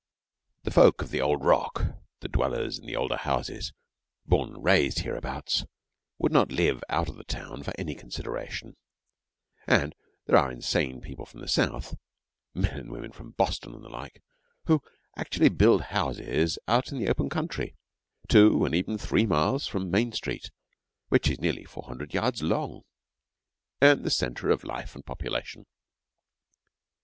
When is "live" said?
6.51-6.83